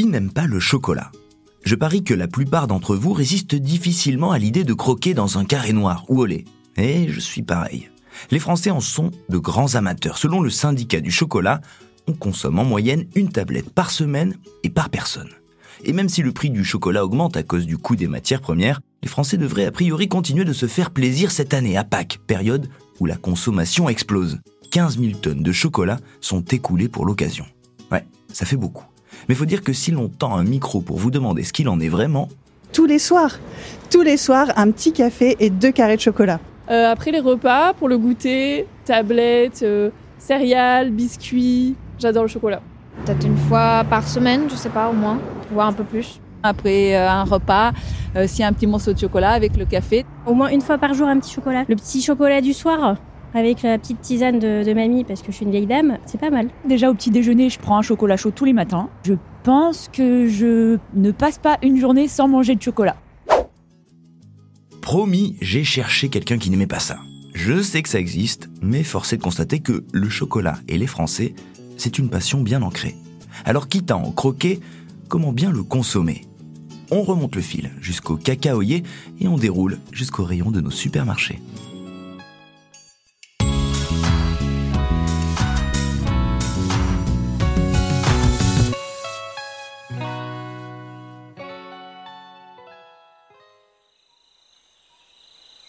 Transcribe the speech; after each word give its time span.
Qui 0.00 0.06
n'aime 0.06 0.32
pas 0.32 0.46
le 0.46 0.60
chocolat 0.60 1.12
Je 1.62 1.74
parie 1.74 2.02
que 2.02 2.14
la 2.14 2.26
plupart 2.26 2.66
d'entre 2.66 2.96
vous 2.96 3.12
résistent 3.12 3.54
difficilement 3.54 4.32
à 4.32 4.38
l'idée 4.38 4.64
de 4.64 4.72
croquer 4.72 5.12
dans 5.12 5.36
un 5.36 5.44
carré 5.44 5.74
noir 5.74 6.06
ou 6.08 6.22
au 6.22 6.24
lait. 6.24 6.46
Et 6.78 7.10
je 7.10 7.20
suis 7.20 7.42
pareil. 7.42 7.90
Les 8.30 8.38
Français 8.38 8.70
en 8.70 8.80
sont 8.80 9.10
de 9.28 9.36
grands 9.36 9.74
amateurs. 9.74 10.16
Selon 10.16 10.40
le 10.40 10.48
syndicat 10.48 11.00
du 11.00 11.10
chocolat, 11.10 11.60
on 12.08 12.14
consomme 12.14 12.58
en 12.58 12.64
moyenne 12.64 13.08
une 13.14 13.28
tablette 13.28 13.68
par 13.68 13.90
semaine 13.90 14.36
et 14.62 14.70
par 14.70 14.88
personne. 14.88 15.28
Et 15.84 15.92
même 15.92 16.08
si 16.08 16.22
le 16.22 16.32
prix 16.32 16.48
du 16.48 16.64
chocolat 16.64 17.04
augmente 17.04 17.36
à 17.36 17.42
cause 17.42 17.66
du 17.66 17.76
coût 17.76 17.94
des 17.94 18.08
matières 18.08 18.40
premières, 18.40 18.80
les 19.02 19.08
Français 19.10 19.36
devraient 19.36 19.66
a 19.66 19.70
priori 19.70 20.08
continuer 20.08 20.46
de 20.46 20.54
se 20.54 20.66
faire 20.66 20.92
plaisir 20.92 21.30
cette 21.30 21.52
année 21.52 21.76
à 21.76 21.84
Pâques, 21.84 22.20
période 22.26 22.70
où 23.00 23.04
la 23.04 23.16
consommation 23.16 23.90
explose. 23.90 24.38
15 24.70 24.98
000 24.98 25.18
tonnes 25.18 25.42
de 25.42 25.52
chocolat 25.52 26.00
sont 26.22 26.40
écoulées 26.40 26.88
pour 26.88 27.04
l'occasion. 27.04 27.44
Ouais, 27.92 28.06
ça 28.32 28.46
fait 28.46 28.56
beaucoup. 28.56 28.89
Mais 29.28 29.34
faut 29.34 29.44
dire 29.44 29.62
que 29.62 29.72
si 29.72 29.90
l'on 29.90 30.08
tend 30.08 30.34
un 30.34 30.44
micro 30.44 30.80
pour 30.80 30.98
vous 30.98 31.10
demander 31.10 31.42
ce 31.42 31.52
qu'il 31.52 31.68
en 31.68 31.80
est 31.80 31.88
vraiment... 31.88 32.28
Tous 32.72 32.86
les 32.86 32.98
soirs, 32.98 33.38
tous 33.90 34.02
les 34.02 34.16
soirs, 34.16 34.48
un 34.56 34.70
petit 34.70 34.92
café 34.92 35.36
et 35.40 35.50
deux 35.50 35.72
carrés 35.72 35.96
de 35.96 36.00
chocolat. 36.00 36.38
Euh, 36.70 36.92
après 36.92 37.10
les 37.10 37.18
repas, 37.18 37.72
pour 37.74 37.88
le 37.88 37.98
goûter, 37.98 38.66
tablettes, 38.84 39.62
euh, 39.64 39.90
céréales, 40.18 40.90
biscuits, 40.90 41.74
j'adore 41.98 42.22
le 42.22 42.28
chocolat. 42.28 42.62
Peut-être 43.04 43.26
une 43.26 43.36
fois 43.36 43.84
par 43.90 44.06
semaine, 44.06 44.42
je 44.48 44.54
sais 44.54 44.68
pas, 44.68 44.88
au 44.88 44.92
moins, 44.92 45.18
voire 45.50 45.66
un 45.66 45.72
peu 45.72 45.82
plus. 45.82 46.20
Après 46.44 46.96
euh, 46.96 47.10
un 47.10 47.24
repas, 47.24 47.72
s'il 48.26 48.40
y 48.40 48.42
a 48.44 48.46
un 48.46 48.52
petit 48.52 48.66
morceau 48.66 48.92
de 48.92 48.98
chocolat 48.98 49.30
avec 49.30 49.56
le 49.56 49.64
café. 49.64 50.06
Au 50.26 50.34
moins 50.34 50.48
une 50.48 50.60
fois 50.60 50.78
par 50.78 50.94
jour, 50.94 51.08
un 51.08 51.18
petit 51.18 51.32
chocolat. 51.32 51.64
Le 51.68 51.74
petit 51.74 52.02
chocolat 52.02 52.40
du 52.40 52.52
soir, 52.52 52.96
avec 53.34 53.62
la 53.62 53.78
petite 53.78 54.00
tisane 54.00 54.38
de, 54.38 54.64
de, 54.64 54.72
mamie 54.72 55.04
parce 55.04 55.22
que 55.22 55.30
je 55.30 55.36
suis 55.36 55.44
une 55.44 55.50
vieille 55.50 55.66
dame, 55.66 55.98
c'est 56.06 56.20
pas 56.20 56.30
mal. 56.30 56.48
Déjà 56.66 56.90
au 56.90 56.94
petit 56.94 57.10
déjeuner, 57.10 57.50
je 57.50 57.58
prends 57.58 57.78
un 57.78 57.82
chocolat 57.82 58.16
chaud 58.16 58.30
tous 58.30 58.44
les 58.44 58.52
matins. 58.52 58.88
Je 59.04 59.14
pense 59.42 59.88
que 59.92 60.28
je 60.28 60.78
ne 60.94 61.10
passe 61.10 61.38
pas 61.38 61.58
une 61.62 61.78
journée 61.78 62.08
sans 62.08 62.28
manger 62.28 62.54
de 62.54 62.62
chocolat. 62.62 62.96
Promis, 64.80 65.36
j'ai 65.40 65.64
cherché 65.64 66.08
quelqu'un 66.08 66.38
qui 66.38 66.50
n'aimait 66.50 66.66
pas 66.66 66.80
ça. 66.80 66.98
Je 67.34 67.62
sais 67.62 67.82
que 67.82 67.88
ça 67.88 68.00
existe, 68.00 68.50
mais 68.60 68.82
force 68.82 69.12
est 69.12 69.18
de 69.18 69.22
constater 69.22 69.60
que 69.60 69.84
le 69.92 70.08
chocolat 70.08 70.58
et 70.68 70.78
les 70.78 70.86
Français, 70.86 71.34
c'est 71.76 71.98
une 71.98 72.10
passion 72.10 72.40
bien 72.40 72.62
ancrée. 72.62 72.96
Alors 73.44 73.68
quitte 73.68 73.90
à 73.90 73.96
en 73.96 74.10
croquer, 74.10 74.60
comment 75.08 75.32
bien 75.32 75.50
le 75.52 75.62
consommer? 75.62 76.22
On 76.90 77.02
remonte 77.02 77.36
le 77.36 77.42
fil 77.42 77.70
jusqu'au 77.80 78.16
cacaoyer 78.16 78.82
et 79.20 79.28
on 79.28 79.38
déroule 79.38 79.78
jusqu'au 79.92 80.24
rayon 80.24 80.50
de 80.50 80.60
nos 80.60 80.72
supermarchés. 80.72 81.38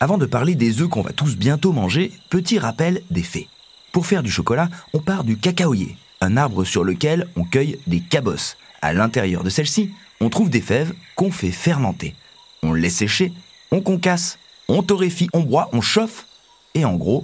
Avant 0.02 0.18
de 0.18 0.26
parler 0.26 0.56
des 0.56 0.82
œufs 0.82 0.90
qu'on 0.90 1.04
va 1.04 1.14
tous 1.14 1.38
bientôt 1.38 1.74
manger, 1.74 2.12
petit 2.32 2.58
rappel 2.58 3.04
des 3.12 3.22
faits. 3.22 3.46
Pour 3.92 4.08
faire 4.08 4.24
du 4.24 4.32
chocolat, 4.32 4.68
on 4.94 5.00
part 5.00 5.24
du 5.24 5.38
cacaoyer, 5.38 5.96
un 6.22 6.38
arbre 6.38 6.64
sur 6.64 6.84
lequel 6.84 7.28
on 7.36 7.44
cueille 7.44 7.78
des 7.86 8.00
cabosses. 8.00 8.58
À 8.82 8.94
l'intérieur 8.94 9.44
de 9.44 9.52
celle-ci, 9.52 9.92
on 10.20 10.32
trouve 10.32 10.50
des 10.50 10.60
fèves 10.60 10.96
qu'on 11.16 11.30
fait 11.30 11.52
fermenter. 11.52 12.16
On 12.64 12.74
laisse 12.74 12.96
sécher, 12.96 13.32
on 13.70 13.82
concasse, 13.82 14.40
on 14.68 14.82
torréfie, 14.82 15.30
on 15.34 15.42
broie, 15.42 15.70
on 15.72 15.82
chauffe, 15.82 16.26
et 16.74 16.84
en 16.84 16.96
gros, 16.96 17.24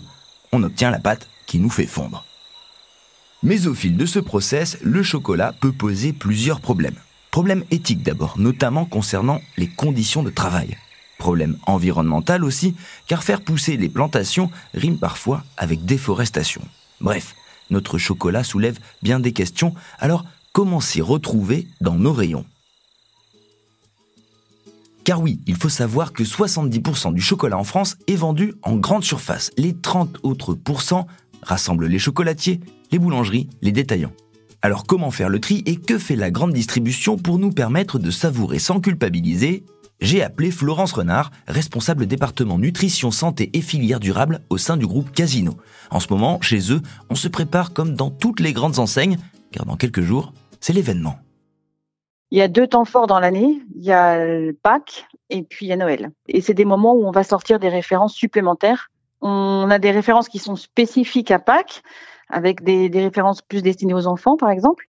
on 0.52 0.62
obtient 0.62 0.92
la 0.92 1.00
pâte 1.00 1.28
qui 1.48 1.58
nous 1.58 1.72
fait 1.72 1.88
fondre. 1.88 2.26
Mais 3.42 3.66
au 3.66 3.74
fil 3.74 3.98
de 3.98 4.06
ce 4.06 4.20
process, 4.20 4.78
le 4.84 5.02
chocolat 5.02 5.52
peut 5.52 5.72
poser 5.72 6.14
plusieurs 6.14 6.62
problèmes. 6.62 7.00
Problème 7.32 7.64
éthique 7.72 8.04
d'abord, 8.04 8.38
notamment 8.38 8.86
concernant 8.86 9.42
les 9.58 9.68
conditions 9.68 10.22
de 10.22 10.30
travail. 10.30 10.78
Problème 11.18 11.58
environnemental 11.66 12.44
aussi, 12.44 12.76
car 13.08 13.24
faire 13.24 13.42
pousser 13.42 13.78
les 13.78 13.90
plantations 13.90 14.52
rime 14.74 15.00
parfois 15.00 15.44
avec 15.58 15.86
déforestation. 15.86 16.62
Bref, 17.02 17.36
notre 17.70 17.98
chocolat 17.98 18.44
soulève 18.44 18.80
bien 19.02 19.20
des 19.20 19.34
questions, 19.34 19.74
alors 20.00 20.26
comment 20.54 20.80
s'y 20.80 21.02
retrouver 21.02 21.68
dans 21.82 21.96
nos 21.96 22.14
rayons? 22.14 22.46
Car 25.04 25.22
oui, 25.22 25.40
il 25.48 25.56
faut 25.56 25.70
savoir 25.70 26.12
que 26.12 26.24
70% 26.24 27.14
du 27.14 27.22
chocolat 27.22 27.58
en 27.58 27.64
France 27.64 27.96
est 28.08 28.18
vendu 28.18 28.56
en 28.62 28.76
grande 28.76 29.06
surface. 29.06 29.52
Les 29.58 29.74
30 29.74 30.18
autres 30.24 30.54
pourcents 30.54 31.08
rassemblent 31.42 31.88
les 31.88 31.98
chocolatiers, 31.98 32.60
les 32.92 33.00
boulangeries, 33.00 33.50
les 33.62 33.72
détaillants. 33.72 34.12
Alors 34.62 34.86
comment 34.86 35.12
faire 35.12 35.30
le 35.30 35.40
tri 35.40 35.64
et 35.66 35.78
que 35.78 35.98
fait 35.98 36.18
la 36.18 36.30
grande 36.30 36.52
distribution 36.52 37.18
pour 37.18 37.40
nous 37.40 37.52
permettre 37.52 38.00
de 38.00 38.12
savourer 38.12 38.60
sans 38.60 38.82
culpabiliser 38.82 39.64
j'ai 40.00 40.22
appelé 40.22 40.52
Florence 40.52 40.94
Renard, 40.94 41.32
responsable 41.48 42.06
département 42.06 42.60
nutrition, 42.60 43.10
santé 43.10 43.50
et 43.54 43.62
filière 43.62 44.00
durable 44.00 44.42
au 44.50 44.58
sein 44.58 44.78
du 44.78 44.86
groupe 44.86 45.12
Casino. 45.12 45.58
En 45.90 46.00
ce 46.00 46.08
moment, 46.12 46.40
chez 46.42 46.72
eux, 46.72 46.82
on 47.10 47.16
se 47.16 47.28
prépare 47.28 47.74
comme 47.74 47.96
dans 47.96 48.12
toutes 48.12 48.40
les 48.40 48.54
grandes 48.54 48.78
enseignes, 48.78 49.18
car 49.52 49.66
dans 49.66 49.76
quelques 49.76 50.02
jours, 50.02 50.34
c'est 50.60 50.74
l'événement. 50.74 51.18
Il 52.30 52.38
y 52.38 52.42
a 52.42 52.48
deux 52.48 52.68
temps 52.68 52.86
forts 52.86 53.08
dans 53.08 53.20
l'année. 53.20 53.62
Il 53.76 53.84
y 53.84 53.92
a 53.92 54.52
Pâques 54.62 55.08
et 55.30 55.44
puis 55.44 55.66
il 55.66 55.70
y 55.70 55.74
a 55.74 55.78
Noël. 55.78 56.12
Et 56.28 56.42
c'est 56.42 56.54
des 56.54 56.66
moments 56.66 56.94
où 56.94 57.08
on 57.08 57.12
va 57.12 57.24
sortir 57.24 57.58
des 57.58 57.70
références 57.70 58.14
supplémentaires. 58.14 58.90
On 59.22 59.68
a 59.72 59.80
des 59.80 59.92
références 59.92 60.30
qui 60.30 60.38
sont 60.38 60.56
spécifiques 60.56 61.32
à 61.32 61.40
Pâques, 61.40 61.82
avec 62.30 62.64
des, 62.64 62.90
des 62.90 63.02
références 63.02 63.42
plus 63.42 63.64
destinées 63.64 63.94
aux 63.94 64.06
enfants, 64.06 64.38
par 64.38 64.50
exemple. 64.50 64.86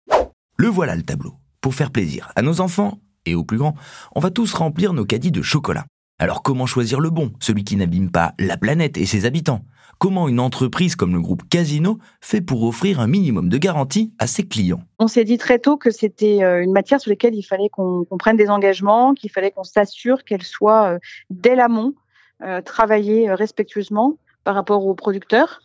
Le 0.56 0.69
voilà 0.69 0.96
le 0.96 1.02
tableau. 1.02 1.34
Pour 1.60 1.75
faire 1.75 1.90
plaisir 1.90 2.30
à 2.36 2.42
nos 2.42 2.60
enfants 2.60 2.98
et 3.30 3.34
aux 3.34 3.44
plus 3.44 3.58
grands, 3.58 3.74
on 4.14 4.20
va 4.20 4.30
tous 4.30 4.52
remplir 4.54 4.92
nos 4.92 5.04
caddies 5.04 5.32
de 5.32 5.42
chocolat. 5.42 5.84
Alors 6.20 6.42
comment 6.42 6.66
choisir 6.66 6.98
le 6.98 7.10
bon, 7.10 7.32
celui 7.40 7.62
qui 7.62 7.76
n'abîme 7.76 8.10
pas 8.10 8.34
la 8.40 8.56
planète 8.56 8.98
et 8.98 9.06
ses 9.06 9.24
habitants? 9.24 9.62
Comment 9.98 10.28
une 10.28 10.38
entreprise 10.38 10.94
comme 10.94 11.12
le 11.12 11.20
groupe 11.20 11.48
Casino 11.48 11.98
fait 12.20 12.40
pour 12.40 12.62
offrir 12.62 13.00
un 13.00 13.08
minimum 13.08 13.48
de 13.48 13.58
garantie 13.58 14.12
à 14.18 14.26
ses 14.28 14.46
clients? 14.46 14.80
On 15.00 15.08
s'est 15.08 15.24
dit 15.24 15.38
très 15.38 15.58
tôt 15.58 15.76
que 15.76 15.90
c'était 15.90 16.42
euh, 16.42 16.62
une 16.62 16.72
matière 16.72 17.00
sur 17.00 17.10
laquelle 17.10 17.34
il 17.34 17.42
fallait 17.42 17.68
qu'on 17.68 18.04
prenne 18.18 18.36
des 18.36 18.48
engagements, 18.48 19.14
qu'il 19.14 19.30
fallait 19.30 19.50
qu'on 19.50 19.64
s'assure 19.64 20.24
qu'elle 20.24 20.44
soit 20.44 20.94
euh, 20.94 20.98
dès 21.30 21.56
l'amont 21.56 21.94
euh, 22.42 22.60
travaillée 22.60 23.32
respectueusement 23.32 24.18
par 24.44 24.54
rapport 24.54 24.86
aux 24.86 24.94
producteurs, 24.94 25.60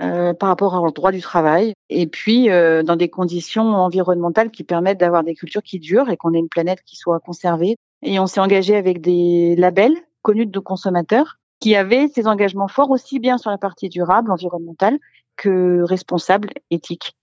euh, 0.00 0.34
par 0.34 0.48
rapport 0.50 0.80
au 0.80 0.90
droit 0.92 1.10
du 1.10 1.20
travail, 1.20 1.74
et 1.88 2.06
puis 2.06 2.48
euh, 2.48 2.82
dans 2.84 2.94
des 2.94 3.08
conditions 3.08 3.74
environnementales 3.74 4.50
qui 4.50 4.62
permettent 4.62 5.00
d'avoir 5.00 5.24
des 5.24 5.34
cultures 5.34 5.64
qui 5.64 5.80
durent 5.80 6.10
et 6.10 6.16
qu'on 6.16 6.32
ait 6.32 6.38
une 6.38 6.48
planète 6.48 6.80
qui 6.86 6.96
soit 6.96 7.18
conservée. 7.18 7.76
Et 8.02 8.20
on 8.20 8.26
s'est 8.26 8.40
engagé 8.40 8.76
avec 8.76 9.00
des 9.00 9.56
labels 9.56 9.96
connus 10.22 10.46
de 10.46 10.58
consommateurs 10.60 11.38
qui 11.58 11.74
avaient 11.74 12.08
ces 12.08 12.26
engagements 12.26 12.68
forts 12.68 12.90
aussi 12.90 13.18
bien 13.18 13.36
sur 13.36 13.50
la 13.50 13.58
partie 13.58 13.88
durable, 13.88 14.30
environnementale, 14.30 14.98
que 15.36 15.82
responsable, 15.82 16.50
éthique. 16.70 17.16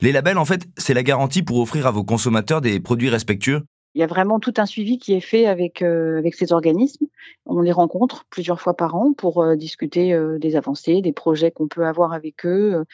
Les 0.00 0.12
labels, 0.12 0.38
en 0.38 0.44
fait, 0.44 0.66
c'est 0.76 0.94
la 0.94 1.02
garantie 1.02 1.42
pour 1.42 1.58
offrir 1.58 1.86
à 1.86 1.90
vos 1.90 2.04
consommateurs 2.04 2.60
des 2.60 2.80
produits 2.80 3.08
respectueux? 3.08 3.62
Il 3.94 4.00
y 4.00 4.02
a 4.04 4.06
vraiment 4.06 4.40
tout 4.40 4.54
un 4.56 4.66
suivi 4.66 4.98
qui 4.98 5.14
est 5.14 5.20
fait 5.20 5.46
avec 5.46 5.80
euh, 5.80 6.18
avec 6.18 6.34
ces 6.34 6.52
organismes. 6.52 7.06
On 7.46 7.60
les 7.60 7.72
rencontre 7.72 8.24
plusieurs 8.28 8.60
fois 8.60 8.74
par 8.74 8.94
an 8.96 9.12
pour 9.12 9.42
euh, 9.42 9.54
discuter 9.54 10.12
euh, 10.12 10.38
des 10.38 10.56
avancées, 10.56 11.00
des 11.00 11.12
projets 11.12 11.52
qu'on 11.52 11.68
peut 11.68 11.86
avoir 11.86 12.12
avec 12.12 12.44
eux, 12.44 12.84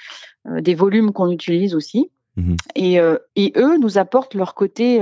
des 0.47 0.75
volumes 0.75 1.13
qu'on 1.13 1.31
utilise 1.31 1.75
aussi. 1.75 2.11
Mmh 2.37 2.55
et, 2.77 2.99
et 3.35 3.53
eux 3.57 3.77
nous 3.79 3.99
apportent 3.99 4.35
leur 4.35 4.55
côté 4.55 5.01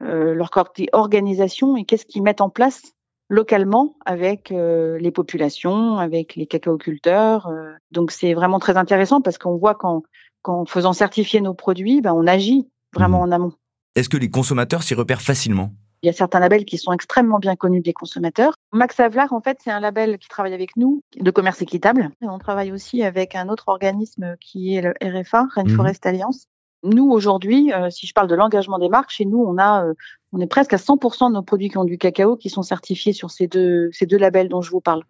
leur 0.00 0.50
côté 0.50 0.88
organisation 0.92 1.76
et 1.76 1.84
qu'est-ce 1.84 2.04
qu'ils 2.04 2.22
mettent 2.22 2.40
en 2.40 2.50
place 2.50 2.82
localement 3.28 3.96
avec 4.04 4.50
les 4.50 5.10
populations, 5.12 5.98
avec 5.98 6.34
les 6.34 6.46
cacaoculteurs. 6.46 7.50
donc 7.92 8.10
c'est 8.10 8.34
vraiment 8.34 8.58
très 8.58 8.76
intéressant 8.76 9.20
parce 9.20 9.38
qu'on 9.38 9.56
voit 9.56 9.76
qu'en 9.76 10.02
qu'en 10.42 10.64
faisant 10.64 10.92
certifier 10.92 11.40
nos 11.40 11.54
produits, 11.54 12.00
ben, 12.00 12.12
on 12.12 12.26
agit 12.26 12.68
vraiment 12.92 13.20
mmh 13.20 13.28
en 13.28 13.32
amont. 13.32 13.52
Est-ce 13.96 14.08
que 14.08 14.16
les 14.16 14.28
consommateurs 14.28 14.82
s'y 14.82 14.94
repèrent 14.94 15.22
facilement? 15.22 15.72
Il 16.02 16.06
y 16.06 16.10
a 16.10 16.12
certains 16.12 16.40
labels 16.40 16.64
qui 16.64 16.78
sont 16.78 16.92
extrêmement 16.92 17.38
bien 17.38 17.54
connus 17.54 17.80
des 17.80 17.92
consommateurs. 17.92 18.54
Max 18.72 18.98
Avelar, 18.98 19.32
en 19.32 19.40
fait, 19.40 19.58
c'est 19.62 19.70
un 19.70 19.78
label 19.78 20.18
qui 20.18 20.28
travaille 20.28 20.52
avec 20.52 20.76
nous 20.76 21.02
de 21.18 21.30
commerce 21.30 21.62
équitable. 21.62 22.10
Et 22.20 22.26
on 22.26 22.38
travaille 22.38 22.72
aussi 22.72 23.04
avec 23.04 23.36
un 23.36 23.48
autre 23.48 23.68
organisme 23.68 24.34
qui 24.40 24.74
est 24.74 24.82
le 24.82 24.94
RFA, 25.00 25.46
Rainforest 25.54 26.04
mmh. 26.04 26.08
Alliance. 26.08 26.46
Nous, 26.82 27.08
aujourd'hui, 27.08 27.72
euh, 27.72 27.88
si 27.88 28.06
je 28.06 28.12
parle 28.12 28.26
de 28.26 28.34
l'engagement 28.34 28.80
des 28.80 28.88
marques, 28.88 29.10
chez 29.10 29.24
nous, 29.24 29.38
on 29.38 29.56
a, 29.58 29.86
euh, 29.86 29.94
on 30.32 30.40
est 30.40 30.46
presque 30.48 30.72
à 30.72 30.76
100% 30.76 31.28
de 31.28 31.34
nos 31.34 31.42
produits 31.42 31.70
qui 31.70 31.78
ont 31.78 31.84
du 31.84 31.96
cacao 31.96 32.36
qui 32.36 32.50
sont 32.50 32.62
certifiés 32.62 33.12
sur 33.12 33.30
ces 33.30 33.46
deux, 33.46 33.90
ces 33.92 34.06
deux 34.06 34.18
labels 34.18 34.48
dont 34.48 34.60
je 34.60 34.72
vous 34.72 34.80
parle. 34.80 35.04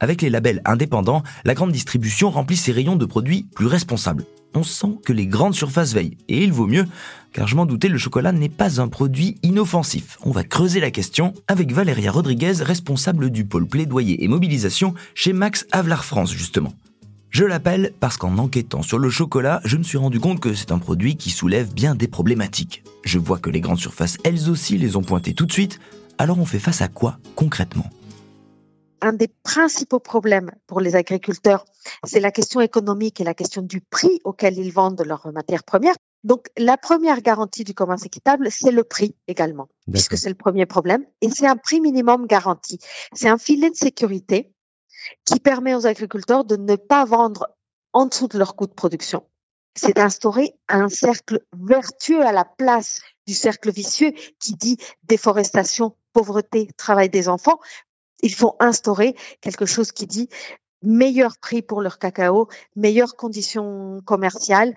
Avec 0.00 0.22
les 0.22 0.30
labels 0.30 0.62
indépendants, 0.64 1.22
la 1.44 1.54
grande 1.54 1.72
distribution 1.72 2.30
remplit 2.30 2.56
ses 2.56 2.72
rayons 2.72 2.96
de 2.96 3.06
produits 3.06 3.46
plus 3.54 3.66
responsables 3.66 4.24
on 4.54 4.62
sent 4.62 4.98
que 5.04 5.12
les 5.12 5.26
grandes 5.26 5.54
surfaces 5.54 5.92
veillent. 5.92 6.16
Et 6.28 6.42
il 6.42 6.52
vaut 6.52 6.66
mieux, 6.66 6.86
car 7.32 7.46
je 7.46 7.56
m'en 7.56 7.66
doutais, 7.66 7.88
le 7.88 7.98
chocolat 7.98 8.32
n'est 8.32 8.48
pas 8.48 8.80
un 8.80 8.88
produit 8.88 9.36
inoffensif. 9.42 10.18
On 10.24 10.30
va 10.30 10.44
creuser 10.44 10.80
la 10.80 10.90
question 10.90 11.34
avec 11.48 11.72
Valéria 11.72 12.10
Rodriguez, 12.10 12.62
responsable 12.62 13.30
du 13.30 13.44
pôle 13.44 13.66
plaidoyer 13.66 14.24
et 14.24 14.28
mobilisation 14.28 14.94
chez 15.14 15.32
Max 15.32 15.66
Avelar 15.72 16.04
France, 16.04 16.32
justement. 16.32 16.72
Je 17.30 17.44
l'appelle 17.44 17.92
parce 18.00 18.16
qu'en 18.16 18.38
enquêtant 18.38 18.80
sur 18.80 18.98
le 18.98 19.10
chocolat, 19.10 19.60
je 19.64 19.76
me 19.76 19.82
suis 19.82 19.98
rendu 19.98 20.20
compte 20.20 20.40
que 20.40 20.54
c'est 20.54 20.72
un 20.72 20.78
produit 20.78 21.16
qui 21.16 21.28
soulève 21.28 21.74
bien 21.74 21.94
des 21.94 22.08
problématiques. 22.08 22.82
Je 23.04 23.18
vois 23.18 23.38
que 23.38 23.50
les 23.50 23.60
grandes 23.60 23.78
surfaces, 23.78 24.16
elles 24.24 24.48
aussi, 24.48 24.78
les 24.78 24.96
ont 24.96 25.02
pointées 25.02 25.34
tout 25.34 25.44
de 25.44 25.52
suite. 25.52 25.78
Alors 26.16 26.38
on 26.38 26.46
fait 26.46 26.58
face 26.58 26.80
à 26.80 26.88
quoi 26.88 27.18
concrètement? 27.34 27.90
Un 29.06 29.12
des 29.12 29.28
principaux 29.28 30.00
problèmes 30.00 30.50
pour 30.66 30.80
les 30.80 30.96
agriculteurs, 30.96 31.64
c'est 32.04 32.20
la 32.20 32.32
question 32.32 32.60
économique 32.60 33.20
et 33.20 33.24
la 33.24 33.34
question 33.34 33.62
du 33.62 33.80
prix 33.80 34.20
auquel 34.24 34.58
ils 34.58 34.72
vendent 34.72 35.02
leurs 35.06 35.32
matières 35.32 35.64
premières. 35.64 35.94
Donc, 36.24 36.48
la 36.58 36.76
première 36.76 37.22
garantie 37.22 37.62
du 37.62 37.72
commerce 37.72 38.04
équitable, 38.04 38.50
c'est 38.50 38.72
le 38.72 38.82
prix 38.82 39.14
également, 39.28 39.68
puisque 39.92 40.18
c'est 40.18 40.28
le 40.28 40.34
premier 40.34 40.66
problème. 40.66 41.04
Et 41.20 41.30
c'est 41.30 41.46
un 41.46 41.56
prix 41.56 41.80
minimum 41.80 42.26
garanti. 42.26 42.80
C'est 43.12 43.28
un 43.28 43.38
filet 43.38 43.70
de 43.70 43.76
sécurité 43.76 44.52
qui 45.24 45.38
permet 45.38 45.76
aux 45.76 45.86
agriculteurs 45.86 46.44
de 46.44 46.56
ne 46.56 46.74
pas 46.74 47.04
vendre 47.04 47.48
en 47.92 48.06
dessous 48.06 48.26
de 48.26 48.38
leur 48.38 48.56
coût 48.56 48.66
de 48.66 48.74
production. 48.74 49.24
C'est 49.76 49.94
d'instaurer 49.94 50.54
un 50.68 50.88
cercle 50.88 51.44
vertueux 51.56 52.26
à 52.26 52.32
la 52.32 52.44
place 52.44 53.02
du 53.26 53.34
cercle 53.34 53.70
vicieux 53.70 54.12
qui 54.40 54.54
dit 54.54 54.78
déforestation, 55.04 55.96
pauvreté, 56.12 56.70
travail 56.76 57.08
des 57.08 57.28
enfants. 57.28 57.60
Il 58.22 58.34
faut 58.34 58.56
instaurer 58.60 59.14
quelque 59.40 59.66
chose 59.66 59.92
qui 59.92 60.06
dit 60.06 60.28
meilleur 60.82 61.38
prix 61.38 61.62
pour 61.62 61.82
leur 61.82 61.98
cacao, 61.98 62.48
meilleures 62.76 63.16
conditions 63.16 64.00
commerciales, 64.04 64.74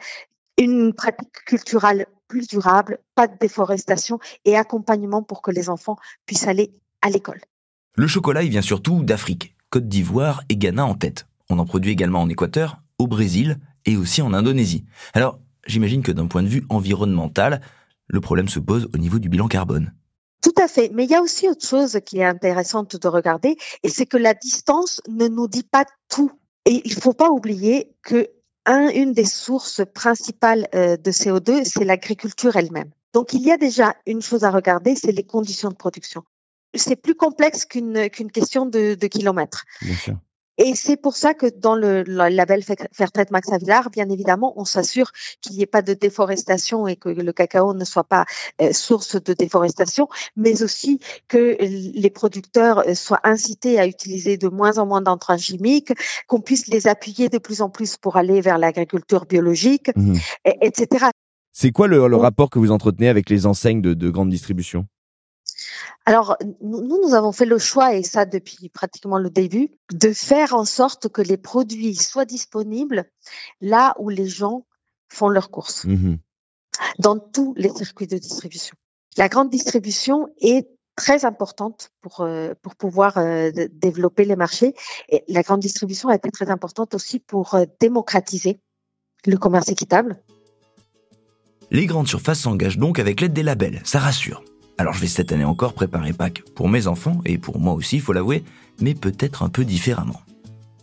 une 0.58 0.94
pratique 0.94 1.46
culturelle 1.46 2.08
plus 2.28 2.48
durable, 2.48 3.00
pas 3.16 3.28
de 3.28 3.38
déforestation 3.40 4.20
et 4.46 4.56
accompagnement 4.56 5.24
pour 5.24 5.42
que 5.42 5.52
les 5.52 5.70
enfants 5.70 5.98
puissent 6.26 6.48
aller 6.48 6.74
à 7.02 7.10
l'école. 7.10 7.42
Le 7.96 8.08
chocolat, 8.08 8.44
il 8.44 8.50
vient 8.50 8.62
surtout 8.62 9.04
d'Afrique. 9.04 9.56
Côte 9.70 9.88
d'Ivoire 9.88 10.44
et 10.50 10.56
Ghana 10.56 10.86
en 10.86 10.96
tête. 10.96 11.28
On 11.50 11.60
en 11.60 11.66
produit 11.66 11.92
également 11.92 12.22
en 12.22 12.30
Équateur, 12.30 12.82
au 12.98 13.08
Brésil 13.08 13.58
et 13.86 13.98
aussi 13.98 14.22
en 14.22 14.34
Indonésie. 14.34 14.86
Alors, 15.14 15.40
j'imagine 15.66 16.02
que 16.02 16.12
d'un 16.12 16.28
point 16.28 16.44
de 16.44 16.48
vue 16.48 16.66
environnemental, 16.70 17.62
le 18.08 18.22
problème 18.22 18.50
se 18.50 18.60
pose 18.60 18.90
au 18.94 18.98
niveau 18.98 19.20
du 19.20 19.30
bilan 19.30 19.48
carbone. 19.48 19.94
Tout 20.42 20.54
à 20.58 20.68
fait. 20.68 20.90
Mais 20.94 21.06
il 21.06 21.12
y 21.12 21.16
a 21.16 21.22
aussi 21.22 21.48
autre 21.48 21.66
chose 21.66 22.00
qui 22.06 22.20
est 22.20 22.26
intéressante 22.26 22.96
de 22.96 23.08
regarder, 23.08 23.58
et 23.84 23.90
c'est 23.90 24.06
que 24.06 24.18
la 24.18 24.34
distance 24.34 25.02
ne 25.08 25.28
nous 25.28 25.48
dit 25.48 25.64
pas 25.64 25.86
tout. 26.08 26.32
Et 26.66 26.82
il 26.86 26.96
ne 26.96 27.02
faut 27.02 27.14
pas 27.14 27.30
oublier 27.30 27.92
que 28.04 28.30
une 28.68 29.14
des 29.14 29.26
sources 29.26 29.82
principales 29.96 30.68
euh, 30.76 30.96
de 30.96 31.10
CO2, 31.10 31.64
c'est 31.66 31.86
l'agriculture 31.86 32.56
elle-même. 32.56 32.92
Donc 33.14 33.34
il 33.34 33.42
y 33.42 33.52
a 33.52 33.58
déjà 33.58 33.96
une 34.06 34.22
chose 34.22 34.44
à 34.44 34.52
regarder, 34.52 34.96
c'est 34.96 35.12
les 35.12 35.24
conditions 35.24 35.70
de 35.70 35.76
production 35.76 36.24
c'est 36.76 36.96
plus 36.96 37.16
complexe 37.16 37.66
qu'une 37.66 38.10
question 38.32 38.66
de, 38.66 38.96
kilomètres. 39.08 39.66
Et 40.62 40.76
c'est 40.76 40.98
pour 40.98 41.16
ça 41.16 41.34
que 41.34 41.46
dans 41.48 41.74
le, 41.74 42.04
label 42.04 42.62
Fairtrade 42.92 43.32
Max 43.32 43.50
Avilar, 43.52 43.90
bien 43.90 44.10
évidemment, 44.10 44.54
on 44.58 44.66
s'assure 44.66 45.12
qu'il 45.42 45.56
n'y 45.56 45.64
ait 45.64 45.66
pas 45.66 45.82
de 45.82 45.94
déforestation 45.94 46.86
et 46.86 46.98
que 46.98 47.08
le 47.08 47.32
cacao 47.32 47.74
ne 47.74 47.86
soit 47.86 48.04
pas 48.04 48.26
euh, 48.62 48.74
source 48.74 49.16
de 49.16 49.34
déforestation, 49.34 50.10
mais 50.36 50.62
aussi 50.62 51.00
que 51.30 51.56
les 51.62 52.10
producteurs 52.10 52.80
euh, 52.80 52.94
soient 52.94 53.22
incités 53.24 53.80
à 53.80 53.88
utiliser 53.88 54.36
de 54.36 54.50
moins 54.50 54.78
en 54.80 54.86
moins 54.86 55.02
d'entrains 55.02 55.38
chimiques, 55.38 55.94
qu'on 56.28 56.42
puisse 56.42 56.68
les 56.68 56.88
appuyer 56.88 57.30
de 57.30 57.38
plus 57.38 57.62
en 57.62 57.70
plus 57.70 57.96
pour 57.96 58.18
aller 58.18 58.42
vers 58.42 58.58
l'agriculture 58.58 59.26
biologique, 59.26 59.92
mmh 59.96 60.16
etc. 60.62 61.06
C'est 61.54 61.72
quoi 61.72 61.88
le, 61.88 62.08
le, 62.08 62.16
rapport 62.18 62.50
que 62.50 62.60
vous 62.60 62.72
entretenez 62.72 63.08
avec 63.08 63.30
les 63.30 63.46
enseignes 63.46 63.82
de, 63.82 63.94
de 63.94 64.10
grande 64.10 64.30
distribution? 64.30 64.88
Alors, 66.06 66.38
nous, 66.62 66.82
nous 66.82 67.14
avons 67.14 67.32
fait 67.32 67.46
le 67.46 67.58
choix, 67.58 67.94
et 67.94 68.04
ça 68.04 68.26
depuis 68.26 68.70
pratiquement 68.70 69.18
le 69.18 69.30
début, 69.30 69.72
de 69.94 70.12
faire 70.12 70.54
en 70.54 70.66
sorte 70.66 71.10
que 71.10 71.22
les 71.22 71.38
produits 71.38 71.96
soient 71.96 72.26
disponibles 72.26 73.10
là 73.62 73.96
où 74.00 74.10
les 74.10 74.28
gens 74.28 74.66
font 75.08 75.30
leurs 75.30 75.52
courses, 75.52 75.86
mmh 75.86 76.16
dans 76.98 77.20
tous 77.20 77.54
les 77.58 77.70
circuits 77.70 78.08
de 78.08 78.18
distribution. 78.18 78.76
La 79.18 79.28
grande 79.28 79.50
distribution 79.50 80.28
est 80.40 80.68
très 80.96 81.26
importante 81.26 81.92
pour, 82.02 82.22
euh, 82.22 82.54
pour 82.62 82.76
pouvoir 82.76 83.18
euh, 83.18 83.52
développer 83.72 84.26
les 84.26 84.36
marchés. 84.36 84.74
Et 85.08 85.24
la 85.28 85.44
grande 85.44 85.62
distribution 85.62 86.10
a 86.10 86.16
été 86.16 86.30
très 86.30 86.50
importante 86.50 86.94
aussi 86.94 87.20
pour 87.20 87.56
euh, 87.56 87.66
démocratiser 87.80 88.60
le 89.26 89.38
commerce 89.38 89.70
équitable. 89.70 90.22
Les 91.72 91.86
grandes 91.86 92.08
surfaces 92.08 92.40
s'engagent 92.40 92.78
donc 92.78 93.00
avec 93.00 93.22
l'aide 93.22 93.34
des 93.34 93.44
labels, 93.44 93.82
ça 93.84 94.00
rassure. 94.00 94.44
Alors 94.80 94.94
je 94.94 95.02
vais 95.02 95.08
cette 95.08 95.34
année 95.34 95.44
encore 95.44 95.74
préparer 95.74 96.14
Pâques 96.14 96.42
pour 96.56 96.70
mes 96.70 96.88
enfants 96.88 97.20
et 97.26 97.38
pour 97.38 97.60
moi 97.60 97.74
aussi, 97.74 97.98
il 97.98 98.02
faut 98.02 98.14
l'avouer, 98.14 98.46
mais 98.80 98.94
peut-être 98.94 99.44
un 99.44 99.50
peu 99.50 99.66
différemment. 99.66 100.22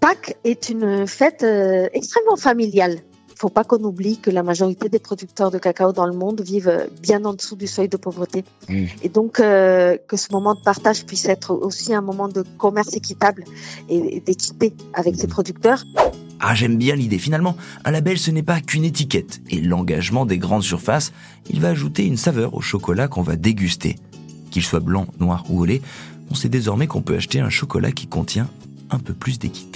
Pâques 0.01 0.37
est 0.45 0.69
une 0.69 1.07
fête 1.07 1.43
euh, 1.43 1.89
extrêmement 1.95 2.37
familiale. 2.37 2.99
Il 3.31 3.39
faut 3.39 3.49
pas 3.49 3.65
qu'on 3.65 3.83
oublie 3.83 4.19
que 4.19 4.31
la 4.31 4.43
majorité 4.43 4.91
des 4.91 4.99
producteurs 4.99 5.51
de 5.51 5.57
cacao 5.57 5.95
dans 5.95 6.05
le 6.05 6.13
monde 6.13 6.43
vivent 6.43 6.91
bien 7.01 7.25
en 7.25 7.33
dessous 7.33 7.57
du 7.57 7.67
seuil 7.67 7.89
de 7.89 7.97
pauvreté. 7.97 8.45
Mmh. 8.69 8.85
Et 9.03 9.09
donc 9.09 9.41
euh, 9.41 9.97
que 10.07 10.19
ce 10.19 10.31
moment 10.31 10.55
de 10.55 10.61
partage 10.61 11.07
puisse 11.07 11.25
être 11.25 11.55
aussi 11.55 11.95
un 11.95 12.03
moment 12.03 12.29
de 12.29 12.45
commerce 12.59 12.93
équitable 12.93 13.45
et 13.89 14.21
d'équité 14.21 14.75
avec 14.93 15.17
ces 15.17 15.27
producteurs. 15.27 15.85
Ah, 16.41 16.55
j'aime 16.55 16.77
bien 16.77 16.95
l'idée. 16.95 17.19
Finalement, 17.19 17.57
un 17.85 17.91
label, 17.91 18.19
ce 18.19 18.31
n'est 18.31 18.43
pas 18.43 18.61
qu'une 18.61 18.85
étiquette. 18.85 19.41
Et 19.51 19.61
l'engagement 19.61 20.27
des 20.27 20.39
grandes 20.39 20.63
surfaces, 20.63 21.13
il 21.51 21.61
va 21.61 21.69
ajouter 21.69 22.07
une 22.07 22.17
saveur 22.17 22.55
au 22.55 22.61
chocolat 22.61 23.09
qu'on 23.09 23.23
va 23.23 23.37
déguster. 23.37 23.97
Qu'il 24.51 24.63
soit 24.63 24.81
blanc, 24.81 25.07
noir 25.21 25.45
ou 25.49 25.61
au 25.61 25.65
lait, 25.65 25.83
on 26.31 26.35
sait 26.35 26.49
désormais 26.49 26.87
qu'on 26.87 27.03
peut 27.03 27.17
acheter 27.17 27.41
un 27.41 27.51
chocolat 27.51 27.93
qui 27.93 28.07
contient 28.07 28.49
un 28.91 28.99
peu 28.99 29.15
plus 29.15 29.39
d'équité. 29.39 29.76